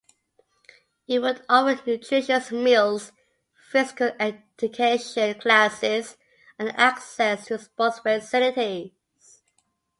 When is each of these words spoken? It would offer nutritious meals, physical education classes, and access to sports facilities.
It 1.07 1.19
would 1.19 1.43
offer 1.47 1.79
nutritious 1.85 2.51
meals, 2.51 3.11
physical 3.69 4.13
education 4.19 5.39
classes, 5.39 6.17
and 6.57 6.69
access 6.75 7.45
to 7.45 7.59
sports 7.59 7.99
facilities. 7.99 8.93